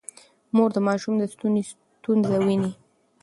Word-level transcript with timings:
مور 0.55 0.69
د 0.75 0.77
ماشوم 0.87 1.13
د 1.17 1.23
ستوني 1.33 1.63
ستونزه 1.99 2.35
ويني. 2.45 2.71